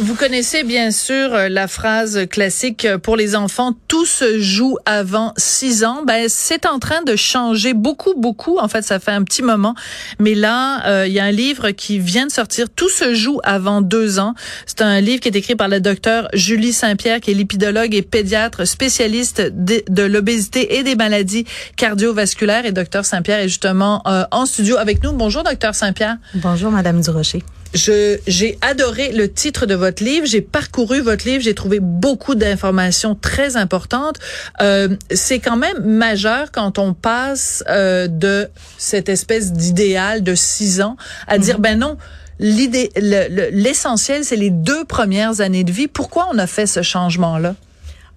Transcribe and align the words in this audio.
Vous 0.00 0.14
connaissez 0.14 0.62
bien 0.62 0.92
sûr 0.92 1.34
euh, 1.34 1.48
la 1.48 1.66
phrase 1.66 2.28
classique 2.30 2.84
euh, 2.84 2.98
pour 2.98 3.16
les 3.16 3.34
enfants, 3.34 3.72
tout 3.88 4.06
se 4.06 4.38
joue 4.38 4.78
avant 4.86 5.32
six 5.36 5.82
ans. 5.82 6.04
Ben, 6.06 6.26
c'est 6.28 6.66
en 6.66 6.78
train 6.78 7.02
de 7.02 7.16
changer 7.16 7.74
beaucoup, 7.74 8.14
beaucoup. 8.14 8.58
En 8.58 8.68
fait, 8.68 8.82
ça 8.82 9.00
fait 9.00 9.10
un 9.10 9.24
petit 9.24 9.42
moment. 9.42 9.74
Mais 10.20 10.36
là, 10.36 10.86
euh, 10.86 11.08
il 11.08 11.12
y 11.12 11.18
a 11.18 11.24
un 11.24 11.32
livre 11.32 11.72
qui 11.72 11.98
vient 11.98 12.26
de 12.26 12.30
sortir, 12.30 12.68
Tout 12.70 12.88
se 12.88 13.12
joue 13.12 13.40
avant 13.42 13.80
deux 13.80 14.20
ans. 14.20 14.34
C'est 14.66 14.82
un 14.82 15.00
livre 15.00 15.18
qui 15.18 15.30
est 15.30 15.36
écrit 15.36 15.56
par 15.56 15.66
la 15.66 15.80
docteure 15.80 16.28
Julie 16.32 16.72
Saint-Pierre, 16.72 17.18
qui 17.20 17.32
est 17.32 17.34
lipidologue 17.34 17.92
et 17.92 18.02
pédiatre 18.02 18.68
spécialiste 18.68 19.42
de, 19.52 20.02
l'obésité 20.04 20.76
et 20.76 20.84
des 20.84 20.94
maladies 20.94 21.44
cardiovasculaires. 21.74 22.66
Et 22.66 22.72
docteur 22.72 23.04
Saint-Pierre 23.04 23.40
est 23.40 23.48
justement 23.48 24.04
en 24.30 24.46
studio 24.46 24.76
avec 24.76 25.02
nous. 25.02 25.10
Bonjour, 25.10 25.42
docteur 25.42 25.74
Saint-Pierre. 25.74 26.18
Bonjour, 26.34 26.70
Madame 26.70 27.00
Durocher. 27.00 27.42
Je 27.74 28.18
j'ai 28.26 28.58
adoré 28.60 29.12
le 29.12 29.30
titre 29.30 29.66
de 29.66 29.74
votre 29.74 30.02
livre. 30.02 30.26
J'ai 30.26 30.40
parcouru 30.40 31.00
votre 31.00 31.26
livre. 31.26 31.42
J'ai 31.42 31.54
trouvé 31.54 31.80
beaucoup 31.80 32.34
d'informations 32.34 33.14
très 33.14 33.56
importantes. 33.56 34.18
Euh, 34.60 34.88
c'est 35.10 35.38
quand 35.38 35.56
même 35.56 35.84
majeur 35.84 36.50
quand 36.52 36.78
on 36.78 36.94
passe 36.94 37.62
euh, 37.68 38.08
de 38.08 38.48
cette 38.78 39.08
espèce 39.08 39.52
d'idéal 39.52 40.22
de 40.22 40.34
six 40.34 40.80
ans 40.80 40.96
à 41.26 41.38
dire 41.38 41.56
mhm. 41.56 41.62
ben 41.62 41.78
non. 41.78 41.96
L'idée, 42.40 42.92
l'essentiel, 42.94 44.24
c'est 44.24 44.36
les 44.36 44.50
deux 44.50 44.84
premières 44.84 45.40
années 45.40 45.64
de 45.64 45.72
vie. 45.72 45.88
Pourquoi 45.88 46.28
on 46.32 46.38
a 46.38 46.46
fait 46.46 46.68
ce 46.68 46.82
changement-là? 46.82 47.56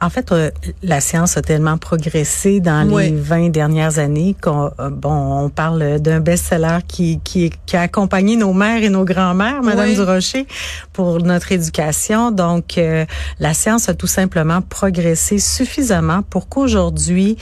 En 0.01 0.09
fait, 0.09 0.31
euh, 0.31 0.49
la 0.81 0.99
science 0.99 1.37
a 1.37 1.43
tellement 1.43 1.77
progressé 1.77 2.59
dans 2.59 2.89
les 2.97 3.11
20 3.11 3.49
dernières 3.49 3.99
années 3.99 4.35
qu'on 4.41 4.71
euh, 4.79 4.89
bon, 4.89 5.43
on 5.45 5.49
parle 5.49 5.99
d'un 5.99 6.19
best-seller 6.19 6.79
qui, 6.87 7.19
qui, 7.23 7.51
qui 7.67 7.77
a 7.77 7.81
accompagné 7.81 8.35
nos 8.35 8.51
mères 8.51 8.81
et 8.81 8.89
nos 8.89 9.05
grands-mères, 9.05 9.61
Madame 9.61 9.93
Durocher, 9.93 10.47
pour 10.91 11.21
notre 11.21 11.51
éducation. 11.51 12.31
Donc, 12.31 12.79
euh, 12.79 13.05
la 13.39 13.53
science 13.53 13.89
a 13.89 13.93
tout 13.93 14.07
simplement 14.07 14.61
progressé 14.61 15.37
suffisamment 15.37 16.23
pour 16.23 16.49
qu'aujourd'hui, 16.49 17.37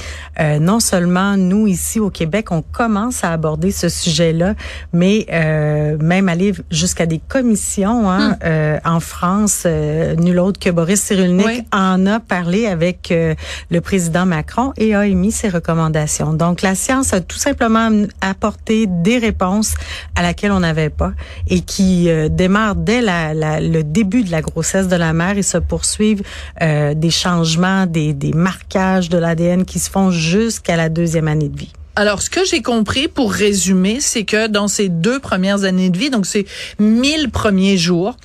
non 0.60 0.80
seulement 0.80 1.38
nous 1.38 1.68
ici 1.68 2.00
au 2.00 2.10
Québec, 2.10 2.52
on 2.52 2.62
commence 2.62 3.24
à 3.24 3.32
aborder 3.32 3.72
ce 3.72 3.88
sujet-là, 3.88 4.56
mais 4.92 5.26
même 5.30 6.28
aller 6.28 6.54
jusqu'à 6.72 7.06
des 7.06 7.20
commissions 7.20 8.10
hein, 8.10 8.38
hum. 8.44 8.80
en 8.84 9.00
France, 9.00 9.66
nul 9.66 10.40
autre 10.40 10.60
que 10.60 10.70
Boris 10.70 11.02
Cyrulnik 11.02 11.66
en 11.72 12.06
a 12.06 12.20
parlé 12.20 12.49
avec 12.68 13.12
euh, 13.12 13.36
le 13.70 13.82
président 13.82 14.26
Macron 14.26 14.74
et 14.78 14.96
a 14.96 15.06
émis 15.06 15.32
ses 15.32 15.50
recommandations. 15.50 16.34
Donc, 16.34 16.62
la 16.62 16.76
science 16.76 17.14
a 17.14 17.22
tout 17.22 17.38
simplement 17.38 17.90
apporté 18.22 18.88
des 18.88 19.18
réponses 19.18 19.76
à 20.16 20.22
laquelle 20.22 20.52
on 20.52 20.60
n'avait 20.60 20.90
pas 20.90 21.14
et 21.48 21.62
qui 21.62 22.10
euh, 22.10 22.30
démarrent 22.30 22.76
dès 22.76 23.02
le 23.02 23.82
début 23.82 24.24
de 24.24 24.32
la 24.32 24.42
grossesse 24.42 24.88
de 24.88 24.96
la 24.96 25.14
mère 25.14 25.38
et 25.38 25.44
se 25.44 25.58
poursuivent 25.58 26.24
euh, 26.62 26.94
des 26.94 27.12
changements, 27.12 27.86
des 27.86 28.32
marquages 28.34 29.10
de 29.10 29.18
l'ADN 29.18 29.66
qui 29.66 29.80
se 29.80 29.90
font 29.90 30.12
jusqu'à 30.12 30.76
la 30.76 30.90
deuxième 30.90 31.28
année 31.28 31.50
de 31.50 31.58
vie. 31.58 31.74
Alors, 31.96 32.22
ce 32.22 32.30
que 32.30 32.46
j'ai 32.46 32.62
compris, 32.62 33.08
pour 33.08 33.34
résumer, 33.34 34.00
c'est 34.00 34.24
que 34.24 34.48
dans 34.48 34.68
ces 34.68 34.90
deux 34.90 35.20
premières 35.20 35.64
années 35.64 35.90
de 35.90 35.98
vie, 35.98 36.10
donc 36.10 36.26
ces 36.26 36.46
mille 36.80 37.30
premiers 37.30 37.78
jours, 37.78 38.16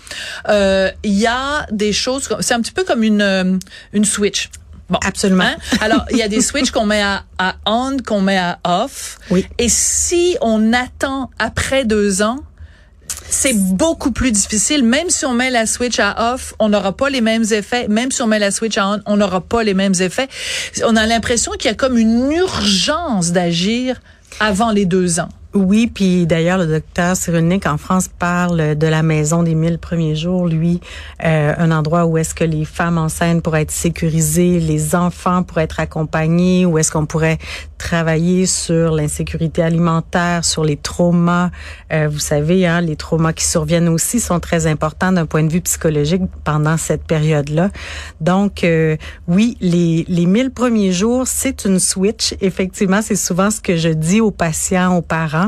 euh, 0.48 0.90
il 1.02 1.14
y 1.14 1.26
a 1.26 1.66
des 1.72 1.92
choses, 1.92 2.28
c'est 2.40 2.54
un 2.54 2.60
petit 2.60 2.72
peu 2.72 2.84
comme 2.84 3.02
une, 3.02 3.22
euh, 3.22 3.58
une 3.92 4.04
switch. 4.04 4.50
Bon, 4.90 4.98
absolument. 5.02 5.44
Hein? 5.44 5.56
Alors, 5.80 6.04
il 6.10 6.18
y 6.18 6.22
a 6.22 6.28
des 6.28 6.42
switches 6.42 6.70
qu'on 6.70 6.84
met 6.86 7.02
à, 7.02 7.24
à 7.38 7.56
on, 7.66 7.96
qu'on 8.04 8.20
met 8.20 8.36
à 8.36 8.58
off. 8.64 9.18
Oui. 9.30 9.46
Et 9.58 9.68
si 9.68 10.36
on 10.40 10.72
attend 10.72 11.30
après 11.38 11.84
deux 11.84 12.22
ans, 12.22 12.40
c'est 13.28 13.54
beaucoup 13.54 14.12
plus 14.12 14.30
difficile. 14.30 14.84
Même 14.84 15.10
si 15.10 15.24
on 15.24 15.34
met 15.34 15.50
la 15.50 15.66
switch 15.66 15.98
à 15.98 16.34
off, 16.34 16.54
on 16.58 16.68
n'aura 16.68 16.96
pas 16.96 17.10
les 17.10 17.20
mêmes 17.20 17.44
effets. 17.50 17.88
Même 17.88 18.10
si 18.10 18.22
on 18.22 18.26
met 18.26 18.38
la 18.38 18.50
switch 18.50 18.78
à 18.78 18.88
on, 18.88 19.00
on 19.06 19.16
n'aura 19.16 19.40
pas 19.40 19.62
les 19.62 19.74
mêmes 19.74 19.94
effets. 20.00 20.28
On 20.84 20.96
a 20.96 21.06
l'impression 21.06 21.52
qu'il 21.52 21.66
y 21.66 21.72
a 21.72 21.74
comme 21.74 21.98
une 21.98 22.32
urgence 22.32 23.32
d'agir 23.32 24.00
avant 24.40 24.70
les 24.70 24.86
deux 24.86 25.20
ans. 25.20 25.28
Oui, 25.54 25.86
puis 25.86 26.26
d'ailleurs, 26.26 26.58
le 26.58 26.66
docteur 26.66 27.16
Cyrulnik 27.16 27.66
en 27.68 27.78
France 27.78 28.08
parle 28.08 28.74
de 28.74 28.86
la 28.88 29.04
maison 29.04 29.44
des 29.44 29.54
mille 29.54 29.78
premiers 29.78 30.16
jours, 30.16 30.48
lui, 30.48 30.80
euh, 31.24 31.54
un 31.56 31.70
endroit 31.70 32.06
où 32.06 32.18
est-ce 32.18 32.34
que 32.34 32.42
les 32.42 32.64
femmes 32.64 32.98
enceintes 32.98 33.40
pourraient 33.40 33.62
être 33.62 33.70
sécurisées, 33.70 34.58
les 34.58 34.96
enfants 34.96 35.44
pourraient 35.44 35.62
être 35.62 35.78
accompagnés, 35.78 36.66
où 36.66 36.76
est-ce 36.76 36.90
qu'on 36.90 37.06
pourrait 37.06 37.38
travailler 37.78 38.46
sur 38.46 38.96
l'insécurité 38.96 39.62
alimentaire, 39.62 40.44
sur 40.44 40.64
les 40.64 40.76
traumas. 40.76 41.50
Euh, 41.92 42.08
vous 42.10 42.18
savez, 42.18 42.66
hein, 42.66 42.80
les 42.80 42.96
traumas 42.96 43.32
qui 43.32 43.44
surviennent 43.44 43.88
aussi 43.88 44.18
sont 44.18 44.40
très 44.40 44.66
importants 44.66 45.12
d'un 45.12 45.26
point 45.26 45.44
de 45.44 45.52
vue 45.52 45.60
psychologique 45.60 46.22
pendant 46.42 46.76
cette 46.78 47.04
période-là. 47.04 47.70
Donc, 48.20 48.64
euh, 48.64 48.96
oui, 49.28 49.56
les, 49.60 50.04
les 50.08 50.26
mille 50.26 50.50
premiers 50.50 50.92
jours, 50.92 51.28
c'est 51.28 51.64
une 51.64 51.78
switch. 51.78 52.34
Effectivement, 52.40 53.02
c'est 53.02 53.16
souvent 53.16 53.52
ce 53.52 53.60
que 53.60 53.76
je 53.76 53.90
dis 53.90 54.20
aux 54.20 54.32
patients, 54.32 54.96
aux 54.96 55.02
parents 55.02 55.43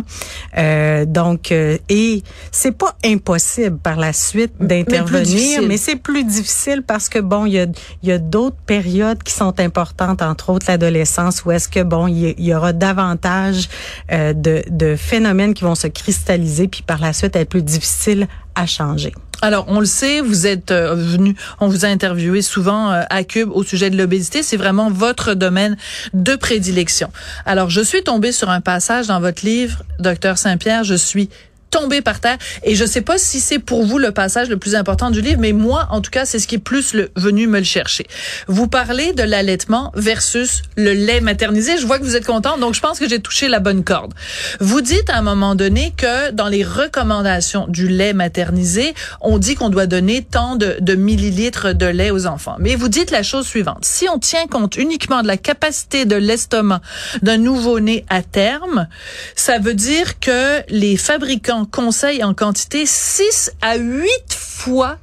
euh, 0.58 1.04
donc, 1.04 1.52
euh, 1.52 1.78
et 1.88 2.22
c'est 2.50 2.76
pas 2.76 2.96
impossible 3.04 3.78
par 3.78 3.96
la 3.96 4.12
suite 4.12 4.52
d'intervenir, 4.60 5.62
mais, 5.62 5.76
c'est 5.76 5.96
plus 5.96 6.24
difficile 6.24 6.82
parce 6.82 7.08
que 7.08 7.18
bon, 7.18 7.46
il 7.46 7.52
y 7.52 7.60
a, 7.60 7.66
y 8.02 8.10
a 8.10 8.18
d'autres 8.18 8.56
périodes 8.66 9.22
qui 9.22 9.32
sont 9.32 9.60
importantes, 9.60 10.22
entre 10.22 10.50
autres 10.50 10.66
l'adolescence, 10.68 11.44
où 11.44 11.50
est-ce 11.50 11.68
que 11.68 11.82
bon, 11.82 12.06
il 12.06 12.34
y, 12.40 12.54
aura 12.54 12.72
davantage 12.72 13.68
euh, 14.10 14.32
de, 14.32 14.62
de 14.70 14.96
phénomènes 14.96 15.54
qui 15.54 15.64
vont 15.64 15.74
se 15.74 15.86
cristalliser, 15.86 16.68
puis 16.68 16.82
par 16.82 17.00
la 17.00 17.12
suite 17.12 17.36
être 17.36 17.48
plus 17.48 17.62
difficile 17.62 18.26
à 18.54 18.66
changer. 18.66 19.12
Alors, 19.42 19.66
on 19.68 19.80
le 19.80 19.86
sait, 19.86 20.20
vous 20.20 20.46
êtes 20.46 20.70
euh, 20.70 20.94
venu, 20.94 21.36
on 21.60 21.68
vous 21.68 21.84
a 21.84 21.88
interviewé 21.88 22.42
souvent 22.42 22.90
euh, 22.90 23.02
à 23.10 23.22
Cube 23.22 23.50
au 23.52 23.62
sujet 23.62 23.90
de 23.90 23.96
l'obésité. 23.96 24.42
C'est 24.42 24.56
vraiment 24.56 24.90
votre 24.90 25.34
domaine 25.34 25.76
de 26.14 26.36
prédilection. 26.36 27.10
Alors, 27.44 27.70
je 27.70 27.80
suis 27.80 28.02
tombée 28.02 28.32
sur 28.32 28.50
un 28.50 28.60
passage 28.60 29.08
dans 29.08 29.20
votre 29.20 29.44
livre, 29.44 29.82
Docteur 29.98 30.38
Saint-Pierre. 30.38 30.84
Je 30.84 30.94
suis 30.94 31.28
tombé 31.70 32.00
par 32.00 32.20
terre. 32.20 32.38
Et 32.62 32.74
je 32.74 32.84
sais 32.84 33.00
pas 33.00 33.18
si 33.18 33.40
c'est 33.40 33.58
pour 33.58 33.84
vous 33.84 33.98
le 33.98 34.12
passage 34.12 34.48
le 34.48 34.56
plus 34.56 34.74
important 34.74 35.10
du 35.10 35.20
livre, 35.20 35.40
mais 35.40 35.52
moi, 35.52 35.88
en 35.90 36.00
tout 36.00 36.10
cas, 36.10 36.24
c'est 36.24 36.38
ce 36.38 36.46
qui 36.46 36.56
est 36.56 36.58
plus 36.58 36.94
le, 36.94 37.10
venu 37.16 37.46
me 37.46 37.58
le 37.58 37.64
chercher. 37.64 38.06
Vous 38.46 38.68
parlez 38.68 39.12
de 39.12 39.22
l'allaitement 39.22 39.92
versus 39.94 40.62
le 40.76 40.92
lait 40.92 41.20
maternisé. 41.20 41.78
Je 41.78 41.86
vois 41.86 41.98
que 41.98 42.04
vous 42.04 42.16
êtes 42.16 42.26
content, 42.26 42.58
donc 42.58 42.74
je 42.74 42.80
pense 42.80 42.98
que 42.98 43.08
j'ai 43.08 43.20
touché 43.20 43.48
la 43.48 43.60
bonne 43.60 43.84
corde. 43.84 44.14
Vous 44.60 44.80
dites 44.80 45.10
à 45.10 45.18
un 45.18 45.22
moment 45.22 45.54
donné 45.54 45.92
que 45.96 46.30
dans 46.30 46.48
les 46.48 46.64
recommandations 46.64 47.66
du 47.68 47.88
lait 47.88 48.12
maternisé, 48.12 48.94
on 49.20 49.38
dit 49.38 49.54
qu'on 49.54 49.68
doit 49.68 49.86
donner 49.86 50.22
tant 50.22 50.56
de, 50.56 50.76
de 50.80 50.94
millilitres 50.94 51.74
de 51.74 51.86
lait 51.86 52.10
aux 52.10 52.26
enfants. 52.26 52.56
Mais 52.58 52.74
vous 52.76 52.88
dites 52.88 53.10
la 53.10 53.22
chose 53.22 53.46
suivante. 53.46 53.84
Si 53.84 54.08
on 54.08 54.18
tient 54.18 54.46
compte 54.46 54.76
uniquement 54.76 55.22
de 55.22 55.26
la 55.26 55.36
capacité 55.36 56.04
de 56.04 56.16
l'estomac 56.16 56.80
d'un 57.22 57.36
nouveau-né 57.36 58.04
à 58.08 58.22
terme, 58.22 58.88
ça 59.34 59.58
veut 59.58 59.74
dire 59.74 60.18
que 60.20 60.62
les 60.68 60.96
fabricants 60.96 61.65
conseil 61.70 62.24
en 62.24 62.34
quantité 62.34 62.84
6 62.86 63.52
à 63.60 63.76
8 63.76 64.08
fois 64.30 64.98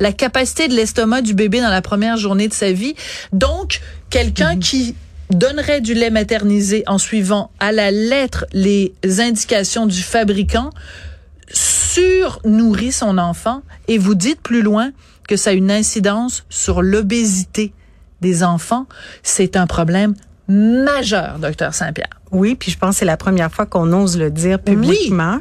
la 0.00 0.12
capacité 0.12 0.68
de 0.68 0.74
l'estomac 0.74 1.22
du 1.22 1.34
bébé 1.34 1.60
dans 1.60 1.70
la 1.70 1.82
première 1.82 2.16
journée 2.16 2.48
de 2.48 2.54
sa 2.54 2.72
vie. 2.72 2.94
Donc, 3.32 3.80
quelqu'un 4.10 4.54
mhm. 4.54 4.60
qui 4.60 4.94
donnerait 5.30 5.80
du 5.80 5.94
lait 5.94 6.10
maternisé 6.10 6.84
en 6.86 6.98
suivant 6.98 7.50
à 7.60 7.72
la 7.72 7.90
lettre 7.90 8.46
les 8.52 8.92
indications 9.18 9.86
du 9.86 10.02
fabricant 10.02 10.70
surnourrit 11.52 12.92
son 12.92 13.18
enfant 13.18 13.62
et 13.88 13.98
vous 13.98 14.14
dites 14.14 14.40
plus 14.40 14.62
loin 14.62 14.92
que 15.28 15.36
ça 15.36 15.50
a 15.50 15.52
une 15.52 15.70
incidence 15.70 16.44
sur 16.48 16.82
l'obésité 16.82 17.72
des 18.20 18.42
enfants. 18.42 18.86
C'est 19.22 19.56
un 19.56 19.66
problème 19.66 20.14
majeur, 20.48 21.38
docteur 21.38 21.74
Saint-Pierre. 21.74 22.08
Oui, 22.30 22.54
puis 22.54 22.70
je 22.70 22.78
pense 22.78 22.90
que 22.90 22.98
c'est 23.00 23.04
la 23.04 23.16
première 23.16 23.50
fois 23.50 23.66
qu'on 23.66 23.92
ose 23.92 24.18
le 24.18 24.30
dire 24.30 24.58
publiquement. 24.58 25.38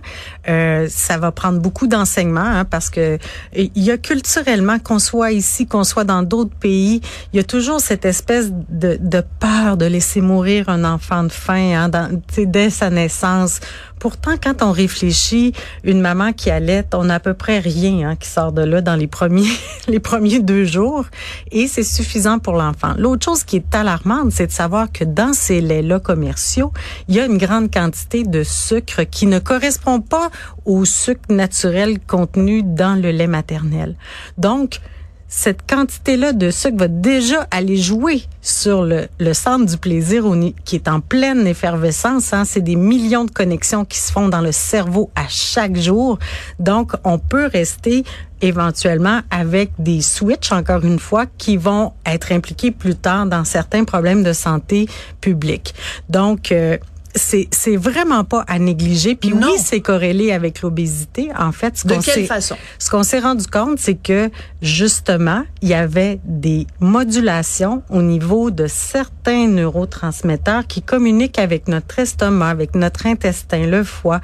Euh, 0.47 0.87
ça 0.89 1.17
va 1.17 1.31
prendre 1.31 1.59
beaucoup 1.59 1.87
d'enseignements 1.87 2.39
hein, 2.39 2.65
parce 2.65 2.89
que 2.89 3.17
il 3.53 3.71
y 3.75 3.91
a 3.91 3.97
culturellement, 3.97 4.79
qu'on 4.79 4.99
soit 4.99 5.31
ici, 5.31 5.67
qu'on 5.67 5.83
soit 5.83 6.05
dans 6.05 6.23
d'autres 6.23 6.55
pays, 6.55 7.01
il 7.33 7.37
y 7.37 7.39
a 7.39 7.43
toujours 7.43 7.81
cette 7.81 8.05
espèce 8.05 8.51
de, 8.51 8.97
de 9.01 9.23
peur 9.39 9.75
de 9.77 9.85
laisser 9.85 10.21
mourir 10.21 10.69
un 10.69 10.83
enfant 10.85 11.23
de 11.23 11.31
faim 11.31 11.73
hein, 11.75 11.89
dans, 11.89 12.21
dès 12.37 12.69
sa 12.69 12.89
naissance. 12.89 13.59
Pourtant, 13.99 14.35
quand 14.41 14.61
on 14.61 14.71
réfléchit, 14.71 15.53
une 15.83 16.01
maman 16.01 16.33
qui 16.33 16.49
allait, 16.49 16.85
on 16.93 17.09
a 17.09 17.15
à 17.15 17.19
peu 17.19 17.33
près 17.33 17.59
rien 17.59 18.09
hein, 18.09 18.15
qui 18.15 18.27
sort 18.27 18.51
de 18.51 18.61
là 18.61 18.81
dans 18.81 18.95
les 18.95 19.07
premiers 19.07 19.49
les 19.87 19.99
premiers 19.99 20.39
deux 20.39 20.65
jours, 20.65 21.05
et 21.51 21.67
c'est 21.67 21.83
suffisant 21.83 22.39
pour 22.39 22.53
l'enfant. 22.53 22.93
L'autre 22.97 23.25
chose 23.25 23.43
qui 23.43 23.57
est 23.57 23.75
alarmante, 23.75 24.31
c'est 24.31 24.47
de 24.47 24.51
savoir 24.51 24.91
que 24.91 25.03
dans 25.03 25.33
ces 25.33 25.61
laits-là 25.61 25.99
commerciaux, 25.99 26.71
il 27.07 27.15
y 27.15 27.19
a 27.19 27.25
une 27.25 27.37
grande 27.37 27.71
quantité 27.73 28.23
de 28.23 28.43
sucre 28.43 29.03
qui 29.03 29.25
ne 29.25 29.39
correspond 29.39 30.01
pas 30.01 30.29
au 30.65 30.85
sucre 30.85 31.29
naturel 31.29 31.99
contenu 31.99 32.63
dans 32.63 33.01
le 33.01 33.11
lait 33.11 33.27
maternel. 33.27 33.95
Donc, 34.37 34.79
cette 35.27 35.69
quantité-là 35.69 36.31
de 36.31 36.49
sucre 36.51 36.77
va 36.77 36.87
déjà 36.87 37.47
aller 37.51 37.77
jouer 37.77 38.23
sur 38.41 38.83
le, 38.83 39.07
centre 39.33 39.65
du 39.65 39.77
plaisir 39.77 40.23
qui 40.63 40.75
est 40.75 40.87
en 40.87 41.01
pleine 41.01 41.45
effervescence. 41.45 42.33
Hein. 42.33 42.45
C'est 42.45 42.61
des 42.61 42.77
millions 42.77 43.25
de 43.25 43.31
connexions 43.31 43.83
qui 43.83 43.97
se 43.97 44.11
font 44.11 44.29
dans 44.29 44.41
le 44.41 44.53
cerveau 44.53 45.11
à 45.15 45.27
chaque 45.27 45.75
jour. 45.75 46.17
Donc, 46.59 46.93
on 47.03 47.19
peut 47.19 47.47
rester 47.47 48.05
éventuellement 48.41 49.21
avec 49.29 49.71
des 49.79 50.01
switches, 50.01 50.51
encore 50.51 50.85
une 50.85 50.99
fois, 50.99 51.25
qui 51.37 51.57
vont 51.57 51.93
être 52.05 52.31
impliqués 52.31 52.71
plus 52.71 52.95
tard 52.95 53.25
dans 53.25 53.43
certains 53.43 53.83
problèmes 53.83 54.23
de 54.23 54.33
santé 54.33 54.87
publique. 55.19 55.73
Donc, 56.09 56.51
euh, 56.51 56.77
c'est 57.17 57.47
c'est 57.51 57.75
vraiment 57.75 58.23
pas 58.23 58.43
à 58.47 58.59
négliger. 58.59 59.15
Puis 59.15 59.33
oui, 59.33 59.57
c'est 59.57 59.81
corrélé 59.81 60.31
avec 60.31 60.61
l'obésité. 60.61 61.29
En 61.37 61.51
fait, 61.51 61.77
ce 61.77 61.87
de 61.87 61.95
quelle 61.95 62.25
façon? 62.25 62.55
Ce 62.79 62.89
qu'on 62.89 63.03
s'est 63.03 63.19
rendu 63.19 63.47
compte, 63.47 63.79
c'est 63.79 63.95
que 63.95 64.29
justement, 64.61 65.43
il 65.61 65.69
y 65.69 65.73
avait 65.73 66.19
des 66.23 66.67
modulations 66.79 67.83
au 67.89 68.01
niveau 68.01 68.51
de 68.51 68.67
certains 68.67 69.47
neurotransmetteurs 69.47 70.67
qui 70.67 70.81
communiquent 70.81 71.39
avec 71.39 71.67
notre 71.67 71.99
estomac, 71.99 72.49
avec 72.49 72.75
notre 72.75 73.07
intestin, 73.07 73.65
le 73.65 73.83
foie, 73.83 74.21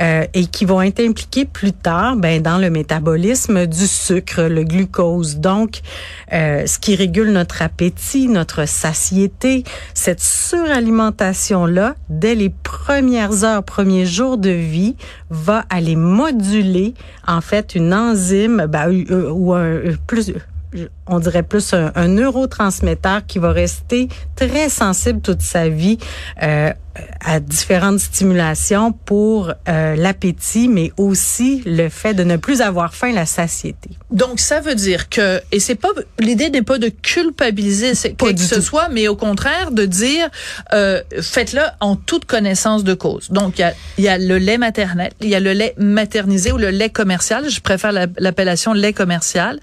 euh, 0.00 0.24
et 0.34 0.46
qui 0.46 0.64
vont 0.64 0.82
être 0.82 1.00
impliqués 1.00 1.44
plus 1.44 1.72
tard, 1.72 2.16
ben 2.16 2.40
dans 2.40 2.58
le 2.58 2.70
métabolisme 2.70 3.66
du 3.66 3.86
sucre, 3.86 4.42
le 4.42 4.64
glucose. 4.64 5.38
Donc, 5.38 5.80
euh, 6.32 6.66
ce 6.66 6.78
qui 6.78 6.94
régule 6.94 7.32
notre 7.32 7.62
appétit, 7.62 8.28
notre 8.28 8.66
satiété, 8.68 9.64
cette 9.94 10.20
suralimentation 10.20 11.66
là 11.66 11.94
dès 12.08 12.34
les 12.36 12.50
premières 12.50 13.44
heures, 13.44 13.64
premiers 13.64 14.06
jours 14.06 14.38
de 14.38 14.50
vie, 14.50 14.94
va 15.30 15.64
aller 15.70 15.96
moduler 15.96 16.94
en 17.26 17.40
fait 17.40 17.74
une 17.74 17.92
enzyme 17.92 18.66
ben, 18.68 19.04
ou 19.30 19.52
un 19.54 19.80
plus 20.06 20.32
on 21.06 21.18
dirait 21.20 21.42
plus 21.42 21.72
un, 21.72 22.08
neurotransmetteur 22.08 23.26
qui 23.26 23.38
va 23.38 23.52
rester 23.52 24.08
très 24.34 24.68
sensible 24.68 25.20
toute 25.20 25.42
sa 25.42 25.68
vie 25.68 25.98
euh, 26.42 26.72
à 27.24 27.40
différentes 27.40 28.00
stimulations 28.00 28.92
pour 28.92 29.52
euh, 29.68 29.96
l'appétit, 29.96 30.68
mais 30.68 30.92
aussi 30.96 31.62
le 31.66 31.88
fait 31.88 32.14
de 32.14 32.24
ne 32.24 32.36
plus 32.36 32.60
avoir 32.60 32.94
faim, 32.94 33.12
la 33.12 33.26
satiété. 33.26 33.90
Donc 34.10 34.40
ça 34.40 34.60
veut 34.60 34.74
dire 34.74 35.08
que 35.08 35.40
et 35.52 35.60
c'est 35.60 35.74
pas 35.74 35.88
l'idée 36.18 36.50
n'est 36.50 36.62
pas 36.62 36.78
de 36.78 36.88
culpabiliser 36.88 37.92
quoi 38.18 38.32
que 38.32 38.40
ce 38.40 38.60
soit, 38.60 38.88
mais 38.88 39.08
au 39.08 39.16
contraire 39.16 39.70
de 39.70 39.84
dire 39.84 40.28
euh, 40.72 41.02
faites-le 41.20 41.62
en 41.80 41.96
toute 41.96 42.24
connaissance 42.24 42.84
de 42.84 42.94
cause. 42.94 43.30
Donc 43.30 43.58
il 43.58 43.62
y 43.62 43.64
a, 43.64 43.74
y 43.98 44.08
a 44.08 44.18
le 44.18 44.38
lait 44.38 44.58
maternel, 44.58 45.12
il 45.20 45.28
y 45.28 45.34
a 45.34 45.40
le 45.40 45.52
lait 45.52 45.74
maternisé 45.78 46.52
ou 46.52 46.58
le 46.58 46.70
lait 46.70 46.90
commercial. 46.90 47.48
Je 47.48 47.60
préfère 47.60 47.92
l'appellation 47.92 48.72
lait 48.72 48.92
commercial 48.92 49.60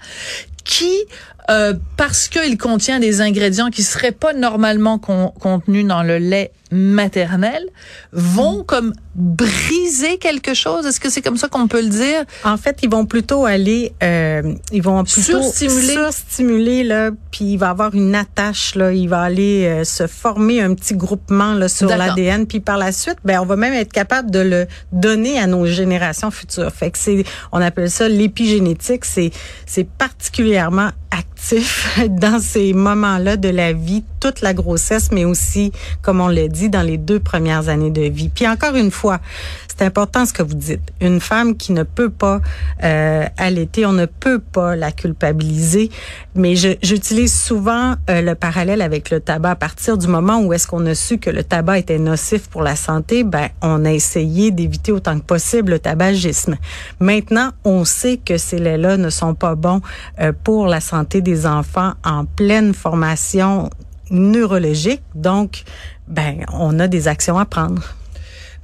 qui 0.64 1.06
euh, 1.50 1.74
parce 1.96 2.28
qu'il 2.28 2.56
contient 2.56 3.00
des 3.00 3.20
ingrédients 3.20 3.70
qui 3.70 3.82
seraient 3.82 4.12
pas 4.12 4.32
normalement 4.32 4.98
contenus 4.98 5.86
dans 5.86 6.02
le 6.02 6.18
lait 6.18 6.52
maternel, 6.74 7.68
vont 8.12 8.60
mm. 8.60 8.64
comme 8.66 8.92
briser 9.14 10.18
quelque 10.18 10.54
chose? 10.54 10.86
Est-ce 10.86 10.98
que 10.98 11.08
c'est 11.08 11.22
comme 11.22 11.36
ça 11.36 11.48
qu'on 11.48 11.68
peut 11.68 11.82
le 11.82 11.88
dire? 11.88 12.24
En 12.42 12.56
fait, 12.56 12.80
ils 12.82 12.90
vont 12.90 13.06
plutôt 13.06 13.44
aller, 13.44 13.92
euh, 14.02 14.54
ils 14.72 14.82
vont 14.82 15.04
plutôt 15.04 15.40
surstimuler, 15.40 15.92
surstimuler 15.92 16.82
là, 16.82 17.10
puis 17.30 17.52
il 17.52 17.56
va 17.58 17.70
avoir 17.70 17.94
une 17.94 18.14
attache 18.14 18.74
là, 18.74 18.92
il 18.92 19.08
va 19.08 19.20
aller 19.20 19.66
euh, 19.66 19.84
se 19.84 20.06
former 20.06 20.60
un 20.60 20.74
petit 20.74 20.94
groupement 20.94 21.54
là 21.54 21.68
sur 21.68 21.88
l'ADN, 21.88 22.46
puis 22.46 22.60
par 22.60 22.76
la 22.76 22.90
suite, 22.90 23.18
ben 23.24 23.38
on 23.40 23.46
va 23.46 23.56
même 23.56 23.74
être 23.74 23.92
capable 23.92 24.30
de 24.30 24.40
le 24.40 24.66
donner 24.92 25.38
à 25.38 25.46
nos 25.46 25.66
générations 25.66 26.30
futures. 26.30 26.72
Fait 26.72 26.90
que 26.90 26.98
c'est, 26.98 27.24
on 27.52 27.60
appelle 27.60 27.90
ça 27.90 28.08
l'épigénétique. 28.08 29.04
C'est 29.04 29.30
c'est 29.66 29.86
particulièrement 29.86 30.90
actif 31.18 31.98
dans 32.08 32.40
ces 32.40 32.72
moments-là 32.72 33.36
de 33.36 33.48
la 33.48 33.72
vie, 33.72 34.04
toute 34.24 34.40
la 34.40 34.54
grossesse, 34.54 35.10
mais 35.12 35.26
aussi, 35.26 35.70
comme 36.00 36.22
on 36.22 36.28
l'a 36.28 36.48
dit, 36.48 36.70
dans 36.70 36.80
les 36.80 36.96
deux 36.96 37.20
premières 37.20 37.68
années 37.68 37.90
de 37.90 38.00
vie. 38.00 38.30
Puis 38.30 38.48
encore 38.48 38.74
une 38.74 38.90
fois, 38.90 39.20
c'est 39.68 39.84
important 39.84 40.24
ce 40.24 40.32
que 40.32 40.42
vous 40.42 40.54
dites. 40.54 40.80
Une 41.02 41.20
femme 41.20 41.58
qui 41.58 41.72
ne 41.72 41.82
peut 41.82 42.08
pas 42.08 42.40
euh, 42.82 43.26
allaiter, 43.36 43.84
on 43.84 43.92
ne 43.92 44.06
peut 44.06 44.38
pas 44.38 44.76
la 44.76 44.92
culpabiliser. 44.92 45.90
Mais 46.34 46.54
j'utilise 46.56 47.38
souvent 47.38 47.96
euh, 48.08 48.22
le 48.22 48.34
parallèle 48.34 48.80
avec 48.80 49.10
le 49.10 49.20
tabac. 49.20 49.50
À 49.50 49.56
partir 49.56 49.98
du 49.98 50.06
moment 50.06 50.40
où 50.40 50.54
est-ce 50.54 50.66
qu'on 50.66 50.86
a 50.86 50.94
su 50.94 51.18
que 51.18 51.28
le 51.28 51.44
tabac 51.44 51.80
était 51.80 51.98
nocif 51.98 52.48
pour 52.48 52.62
la 52.62 52.76
santé, 52.76 53.24
ben 53.24 53.48
on 53.60 53.84
a 53.84 53.92
essayé 53.92 54.50
d'éviter 54.52 54.90
autant 54.90 55.18
que 55.18 55.24
possible 55.24 55.72
le 55.72 55.78
tabagisme. 55.80 56.56
Maintenant, 56.98 57.50
on 57.64 57.84
sait 57.84 58.16
que 58.16 58.38
ces 58.38 58.58
laits-là 58.58 58.96
ne 58.96 59.10
sont 59.10 59.34
pas 59.34 59.54
bons 59.54 59.82
euh, 60.18 60.32
pour 60.44 60.66
la 60.66 60.80
santé 60.80 61.20
des 61.20 61.46
enfants 61.46 61.92
en 62.04 62.24
pleine 62.24 62.72
formation 62.72 63.68
neurologique. 64.10 65.02
Donc, 65.14 65.64
ben 66.08 66.44
on 66.52 66.78
a 66.78 66.88
des 66.88 67.08
actions 67.08 67.38
à 67.38 67.44
prendre. 67.44 67.82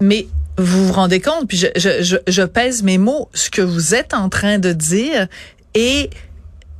Mais 0.00 0.26
vous 0.56 0.88
vous 0.88 0.92
rendez 0.92 1.20
compte, 1.20 1.48
puis 1.48 1.56
je, 1.56 1.66
je, 1.76 2.16
je, 2.26 2.42
pèse 2.42 2.82
mes 2.82 2.98
mots, 2.98 3.28
ce 3.32 3.50
que 3.50 3.62
vous 3.62 3.94
êtes 3.94 4.14
en 4.14 4.28
train 4.28 4.58
de 4.58 4.72
dire 4.72 5.26
est 5.74 6.10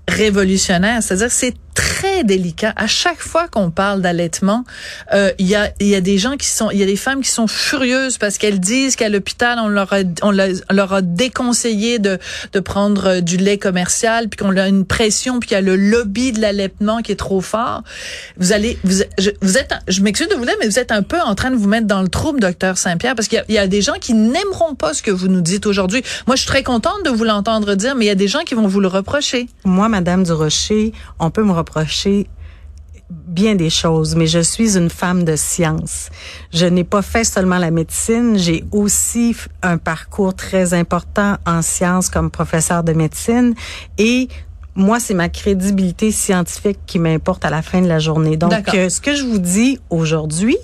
révolutionnaire. 0.08 1.02
C'est-à-dire 1.02 1.30
c'est 1.30 1.54
très 1.81 2.25
délicat. 2.25 2.75
À 2.77 2.87
chaque 2.87 3.21
fois 3.21 3.49
qu'on 3.49 3.71
parle 3.71 4.03
d'allaitement, 4.03 4.65
euh, 5.15 5.31
il 5.38 5.47
y 5.47 5.55
a 5.55 5.73
il 5.81 5.87
y 5.87 5.94
a 5.94 6.03
des 6.03 6.19
gens 6.19 6.37
qui 6.37 6.47
sont 6.47 6.71
il 6.71 6.79
y 6.79 6.82
a 6.82 6.87
des 6.87 6.97
femmes 6.97 7.23
qui 7.23 7.31
sont 7.31 7.47
furieuses 7.47 8.19
parce 8.19 8.37
qu'elles 8.37 8.61
disent 8.61 8.97
qu'à 8.97 9.09
l'hôpital 9.09 9.59
on 9.59 9.69
leur 9.69 9.91
a 9.94 10.00
on 10.23 10.31
leur 10.31 10.93
a 10.93 11.00
déconseillé 11.00 11.99
de 11.99 12.19
de 12.53 12.61
prendre 12.61 13.06
euh, 13.06 13.21
du 13.23 13.38
lait 13.38 13.56
commercial 13.56 14.29
puis 14.29 14.37
qu'on 14.37 14.55
a 14.59 14.69
une 14.69 14.85
pression 14.85 15.41
puis 15.41 15.49
qu'il 15.49 15.55
y 15.55 15.59
a 15.59 15.62
le 15.62 15.75
lobby 15.75 16.32
de 16.32 16.41
l'allaitement 16.43 17.00
qui 17.00 17.12
est 17.12 17.17
trop 17.17 17.41
fort. 17.41 17.82
Vous 18.37 18.53
allez 18.53 18.79
vous 18.85 19.03
je, 19.19 19.31
vous 19.41 19.56
êtes 19.56 19.73
je 19.88 20.03
m'excuse 20.03 20.29
de 20.29 20.35
vous 20.35 20.44
dire 20.44 20.56
mais 20.61 20.69
vous 20.69 20.79
êtes 20.79 20.93
un 20.93 21.03
peu 21.03 21.21
en 21.25 21.35
train 21.35 21.50
de 21.50 21.56
vous 21.56 21.69
mettre 21.69 21.87
dans 21.87 22.03
le 22.03 22.09
trouble 22.09 22.41
docteur 22.41 22.77
Saint-Pierre 22.77 23.15
parce 23.15 23.29
qu'il 23.29 23.43
y, 23.49 23.55
y, 23.55 23.59
a 23.59 23.67
des 23.67 23.81
gens 23.81 23.99
qui 23.99 24.12
n'aimeront 24.12 24.75
pas 24.75 24.93
ce 24.93 25.03
que 25.03 25.11
vous 25.11 25.29
nous 25.29 25.41
dites 25.41 25.65
aujourd'hui. 25.65 26.03
Moi 26.27 26.37
je 26.37 26.43
suis 26.43 26.49
très 26.49 26.62
contente 26.62 27.06
de 27.06 27.11
vous 27.11 27.25
l'entendre 27.25 27.75
dire 27.75 27.94
mais 27.94 28.05
il 28.05 28.09
y 28.09 28.12
a 28.12 28.15
des 28.27 28.29
gens 28.29 28.41
qui 28.41 28.55
vont 28.55 28.67
vous 28.67 28.81
le 28.81 28.88
reprocher. 28.88 29.49
Moi 29.65 29.88
madame 29.88 30.25
Durocher, 30.25 30.93
on 31.19 31.31
peut 31.31 31.43
me 31.43 31.53
reprocher 31.53 31.69
bien 33.11 33.56
des 33.56 33.70
choses, 33.70 34.14
mais 34.14 34.26
je 34.26 34.38
suis 34.38 34.76
une 34.76 34.90
femme 34.90 35.25
de 35.25 35.37
science. 35.37 36.11
Je 36.52 36.67
n'ai 36.67 36.84
pas 36.84 37.02
fait 37.02 37.25
seulement 37.25 37.58
la 37.58 37.70
médecine, 37.70 38.38
j'ai 38.38 38.64
aussi 38.70 39.34
un 39.62 39.78
parcours 39.78 40.34
très 40.34 40.75
important 40.75 41.37
en 41.46 41.62
sciences 41.62 42.08
comme 42.08 42.31
professeur 42.31 42.84
de 42.84 42.93
médecine 42.93 43.55
et 43.99 44.28
moi, 44.76 45.00
c'est 45.00 45.14
ma 45.14 45.28
crédibilité 45.28 46.12
scientifique 46.12 46.78
qui 46.87 47.00
m'importe 47.00 47.44
à 47.44 47.50
la 47.50 47.61
fin 47.61 47.82
de 47.82 47.88
la 47.88 47.99
journée. 47.99 48.37
Donc, 48.37 48.52
euh, 48.72 48.88
ce 48.88 49.00
que 49.00 49.14
je 49.14 49.25
vous 49.25 49.38
dis 49.38 49.81
aujourd'hui, 49.90 50.56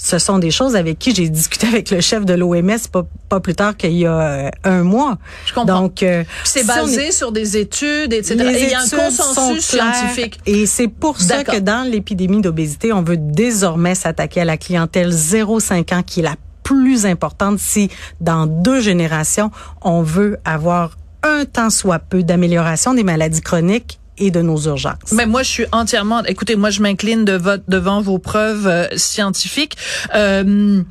ce 0.00 0.18
sont 0.18 0.38
des 0.38 0.52
choses 0.52 0.76
avec 0.76 0.98
qui 0.98 1.12
j'ai 1.12 1.28
discuté 1.28 1.66
avec 1.66 1.90
le 1.90 2.00
chef 2.00 2.24
de 2.24 2.32
l'OMS 2.32 2.78
pas, 2.90 3.02
pas 3.28 3.40
plus 3.40 3.56
tard 3.56 3.76
qu'il 3.76 3.94
y 3.94 4.06
a 4.06 4.18
euh, 4.18 4.50
un 4.62 4.84
mois. 4.84 5.18
Je 5.44 5.52
comprends. 5.52 5.82
Donc, 5.82 6.02
euh, 6.04 6.22
c'est 6.44 6.64
basé 6.64 7.10
sur 7.10 7.32
des 7.32 7.56
études, 7.56 8.12
etc. 8.12 8.36
et 8.38 8.62
il 8.62 8.70
y 8.70 8.74
a 8.74 8.80
un 8.80 8.88
consensus 8.88 9.64
scientifique. 9.64 10.38
Et 10.46 10.66
c'est 10.66 10.88
pour 10.88 11.20
ça 11.20 11.42
que 11.42 11.58
dans 11.58 11.86
l'épidémie 11.86 12.40
d'obésité, 12.40 12.92
on 12.92 13.02
veut 13.02 13.16
désormais 13.16 13.96
s'attaquer 13.96 14.42
à 14.42 14.44
la 14.44 14.56
clientèle 14.56 15.10
0-5 15.10 15.94
ans 15.94 16.02
qui 16.04 16.20
est 16.20 16.22
la 16.22 16.36
plus 16.62 17.04
importante 17.04 17.58
si 17.58 17.90
dans 18.20 18.46
deux 18.46 18.80
générations, 18.80 19.50
on 19.82 20.02
veut 20.02 20.38
avoir 20.44 20.96
un 21.24 21.44
temps 21.44 21.70
soit 21.70 21.98
peu 21.98 22.22
d'amélioration 22.22 22.94
des 22.94 23.02
maladies 23.02 23.40
chroniques 23.40 23.98
et 24.18 24.30
de 24.30 24.42
nos 24.42 24.58
urgences. 24.60 25.12
Mais 25.12 25.26
moi, 25.26 25.42
je 25.42 25.50
suis 25.50 25.66
entièrement. 25.72 26.22
Écoutez, 26.24 26.56
moi, 26.56 26.70
je 26.70 26.80
m'incline 26.82 27.24
de 27.24 27.38
devant 27.68 28.00
vos 28.00 28.18
preuves 28.18 28.66
euh, 28.66 28.86
scientifiques. 28.96 29.76
Euh, 30.14 30.82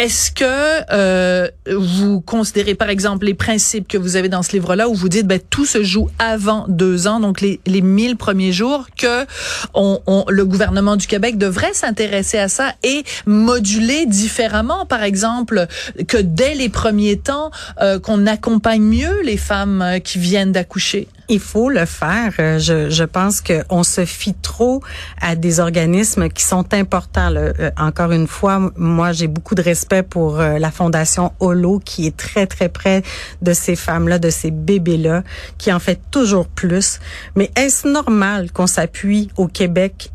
est-ce 0.00 0.30
que 0.30 0.44
euh, 0.92 1.48
vous 1.70 2.20
considérez, 2.22 2.74
par 2.74 2.88
exemple, 2.88 3.26
les 3.26 3.34
principes 3.34 3.86
que 3.86 3.98
vous 3.98 4.16
avez 4.16 4.30
dans 4.30 4.42
ce 4.42 4.52
livre-là, 4.52 4.88
où 4.88 4.94
vous 4.94 5.08
dites, 5.10 5.26
ben 5.26 5.40
tout 5.50 5.66
se 5.66 5.82
joue 5.82 6.08
avant 6.18 6.64
deux 6.68 7.06
ans, 7.06 7.20
donc 7.20 7.42
les 7.42 7.60
les 7.66 7.82
mille 7.82 8.16
premiers 8.16 8.52
jours, 8.52 8.86
que 8.96 9.26
on, 9.74 10.00
on, 10.06 10.24
le 10.28 10.46
gouvernement 10.46 10.96
du 10.96 11.06
Québec 11.06 11.38
devrait 11.38 11.74
s'intéresser 11.74 12.38
à 12.38 12.48
ça 12.48 12.72
et 12.82 13.04
moduler 13.26 14.06
différemment, 14.06 14.86
par 14.86 15.02
exemple, 15.02 15.66
que 16.08 16.16
dès 16.16 16.54
les 16.54 16.68
premiers 16.68 17.18
temps, 17.18 17.50
euh, 17.82 17.98
qu'on 17.98 18.26
accompagne 18.26 18.82
mieux 18.82 19.20
les 19.22 19.36
femmes 19.36 19.82
euh, 19.82 19.98
qui 19.98 20.18
viennent 20.18 20.52
d'accoucher? 20.52 21.08
Il 21.32 21.38
faut 21.38 21.70
le 21.70 21.86
faire. 21.86 22.32
Euh, 22.40 22.58
je, 22.58 22.90
je 22.90 23.04
pense 23.04 23.40
qu'on 23.40 23.84
se 23.84 24.04
fie 24.04 24.34
trop 24.34 24.82
à 25.20 25.36
des 25.36 25.60
organismes 25.60 26.28
qui 26.28 26.42
sont 26.42 26.74
importants. 26.74 27.32
Euh, 27.36 27.70
encore 27.78 28.10
une 28.10 28.26
fois, 28.26 28.72
moi, 28.76 29.12
j'ai 29.12 29.28
beaucoup 29.28 29.54
de 29.54 29.62
respect 29.62 30.02
pour 30.02 30.40
euh, 30.40 30.58
la 30.58 30.72
Fondation 30.72 31.32
Holo, 31.38 31.80
qui 31.84 32.08
est 32.08 32.16
très, 32.16 32.48
très 32.48 32.68
près 32.68 33.04
de 33.42 33.52
ces 33.52 33.76
femmes-là, 33.76 34.18
de 34.18 34.28
ces 34.28 34.50
bébés-là, 34.50 35.22
qui 35.56 35.72
en 35.72 35.78
fait 35.78 36.00
toujours 36.10 36.48
plus. 36.48 36.98
Mais 37.36 37.52
est-ce 37.54 37.86
normal 37.86 38.50
qu'on 38.50 38.66
s'appuie 38.66 39.30
au 39.36 39.46
Québec 39.46 40.10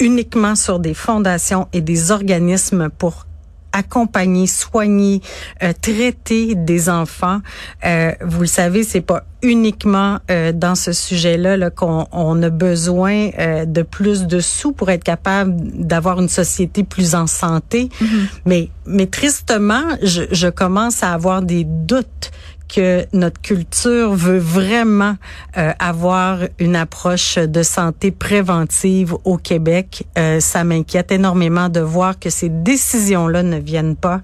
uniquement 0.00 0.56
sur 0.56 0.78
des 0.78 0.94
fondations 0.94 1.68
et 1.72 1.80
des 1.80 2.10
organismes 2.10 2.88
pour 2.90 3.27
accompagner, 3.72 4.46
soigner, 4.46 5.20
euh, 5.62 5.72
traiter 5.80 6.54
des 6.54 6.88
enfants. 6.88 7.40
Euh, 7.84 8.12
vous 8.22 8.42
le 8.42 8.46
savez, 8.46 8.82
c'est 8.82 9.00
pas 9.00 9.24
uniquement 9.42 10.18
euh, 10.30 10.52
dans 10.52 10.74
ce 10.74 10.92
sujet-là 10.92 11.56
-là, 11.56 11.70
qu'on 11.70 12.06
on 12.12 12.42
a 12.42 12.50
besoin 12.50 13.30
euh, 13.38 13.64
de 13.66 13.82
plus 13.82 14.26
de 14.26 14.40
sous 14.40 14.72
pour 14.72 14.90
être 14.90 15.04
capable 15.04 15.54
d'avoir 15.86 16.20
une 16.20 16.28
société 16.28 16.82
plus 16.82 17.14
en 17.14 17.26
santé. 17.26 17.88
Mm-hmm. 18.00 18.26
Mais 18.46 18.68
mais 18.86 19.06
tristement, 19.06 19.84
je, 20.02 20.22
je 20.32 20.48
commence 20.48 21.02
à 21.02 21.12
avoir 21.12 21.42
des 21.42 21.64
doutes 21.64 22.30
que 22.68 23.06
notre 23.12 23.40
culture 23.40 24.14
veut 24.14 24.38
vraiment 24.38 25.16
euh, 25.56 25.72
avoir 25.78 26.40
une 26.58 26.76
approche 26.76 27.36
de 27.36 27.62
santé 27.62 28.10
préventive 28.10 29.14
au 29.24 29.36
Québec. 29.38 30.04
Euh, 30.16 30.40
ça 30.40 30.64
m'inquiète 30.64 31.10
énormément 31.10 31.68
de 31.68 31.80
voir 31.80 32.18
que 32.18 32.30
ces 32.30 32.48
décisions-là 32.48 33.42
ne 33.42 33.58
viennent 33.58 33.96
pas. 33.96 34.20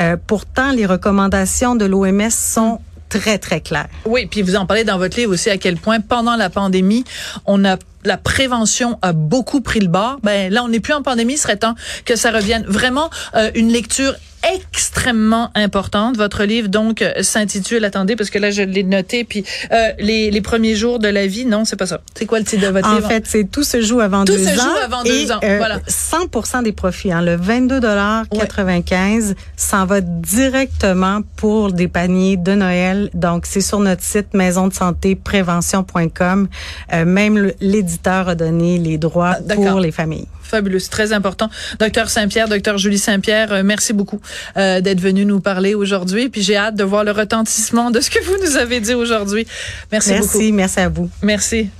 Euh, 0.00 0.16
pourtant, 0.26 0.72
les 0.72 0.86
recommandations 0.86 1.76
de 1.76 1.84
l'OMS 1.84 2.30
sont 2.30 2.80
très, 3.08 3.38
très 3.38 3.60
claires. 3.60 3.88
Oui, 4.06 4.26
puis 4.26 4.40
vous 4.40 4.56
en 4.56 4.64
parlez 4.64 4.84
dans 4.84 4.96
votre 4.96 5.18
livre 5.18 5.32
aussi 5.32 5.50
à 5.50 5.58
quel 5.58 5.76
point 5.76 6.00
pendant 6.00 6.34
la 6.36 6.48
pandémie, 6.48 7.04
on 7.46 7.64
a 7.64 7.76
la 8.04 8.16
prévention 8.16 8.98
a 9.00 9.12
beaucoup 9.12 9.60
pris 9.60 9.78
le 9.78 9.86
bord. 9.86 10.18
Ben 10.24 10.52
là, 10.52 10.64
on 10.64 10.68
n'est 10.68 10.80
plus 10.80 10.92
en 10.92 11.02
pandémie, 11.02 11.34
il 11.34 11.38
serait 11.38 11.58
temps 11.58 11.76
que 12.04 12.16
ça 12.16 12.32
revienne. 12.32 12.64
Vraiment 12.66 13.10
une 13.54 13.68
lecture 13.68 14.16
extrêmement 14.54 15.50
importante. 15.54 16.16
Votre 16.16 16.44
livre 16.44 16.68
donc 16.68 17.02
euh, 17.02 17.22
s'intitule, 17.22 17.84
attendez 17.84 18.16
parce 18.16 18.30
que 18.30 18.38
là 18.38 18.50
je 18.50 18.62
l'ai 18.62 18.82
noté, 18.82 19.24
puis 19.24 19.44
euh, 19.72 19.92
les, 19.98 20.30
les 20.30 20.40
premiers 20.40 20.74
jours 20.74 20.98
de 20.98 21.08
la 21.08 21.26
vie, 21.26 21.44
non, 21.44 21.64
c'est 21.64 21.76
pas 21.76 21.86
ça. 21.86 22.00
C'est 22.14 22.26
quoi 22.26 22.38
le 22.38 22.44
titre 22.44 22.66
de 22.66 22.72
votre 22.72 22.88
en 22.88 22.94
livre? 22.96 23.06
En 23.06 23.08
fait, 23.08 23.26
c'est 23.26 23.44
tout 23.44 23.64
se 23.64 23.80
joue 23.80 24.00
avant 24.00 24.24
tout 24.24 24.32
deux 24.32 24.46
ans. 24.46 24.50
Tout 24.50 24.58
se 24.58 24.64
joue 24.64 24.76
avant 24.84 25.02
deux 25.02 25.32
ans. 25.32 25.40
Euh, 25.42 25.58
voilà. 25.58 25.78
100% 25.88 26.62
des 26.62 26.72
profits, 26.72 27.12
hein, 27.12 27.22
le 27.22 27.36
22 27.36 27.80
dollars 27.80 28.24
95, 28.28 29.34
s'en 29.56 29.86
va 29.86 30.00
directement 30.00 31.20
pour 31.36 31.72
des 31.72 31.88
paniers 31.88 32.36
de 32.36 32.52
Noël. 32.54 33.10
Donc 33.14 33.46
c'est 33.46 33.60
sur 33.60 33.80
notre 33.80 34.02
site 34.02 34.34
maison 34.34 34.68
de 34.68 34.74
santé 34.74 35.14
prévention.com. 35.14 36.48
Euh, 36.92 37.04
même 37.04 37.52
l'éditeur 37.60 38.28
a 38.28 38.34
donné 38.34 38.78
les 38.78 38.98
droits 38.98 39.36
ah, 39.38 39.54
pour 39.54 39.80
les 39.80 39.92
familles 39.92 40.26
fabuleux, 40.42 40.80
très 40.80 41.12
important. 41.12 41.50
Docteur 41.78 42.10
Saint-Pierre, 42.10 42.48
docteur 42.48 42.78
Julie 42.78 42.98
Saint-Pierre, 42.98 43.52
euh, 43.52 43.62
merci 43.64 43.92
beaucoup 43.92 44.20
euh, 44.56 44.80
d'être 44.80 45.00
venu 45.00 45.24
nous 45.24 45.40
parler 45.40 45.74
aujourd'hui. 45.74 46.28
Puis 46.28 46.42
j'ai 46.42 46.56
hâte 46.56 46.74
de 46.74 46.84
voir 46.84 47.04
le 47.04 47.12
retentissement 47.12 47.90
de 47.90 48.00
ce 48.00 48.10
que 48.10 48.22
vous 48.24 48.36
nous 48.44 48.56
avez 48.56 48.80
dit 48.80 48.94
aujourd'hui. 48.94 49.46
Merci, 49.90 50.10
merci 50.10 50.26
beaucoup. 50.26 50.38
Merci, 50.38 50.52
merci 50.52 50.80
à 50.80 50.88
vous. 50.88 51.10
Merci. 51.22 51.70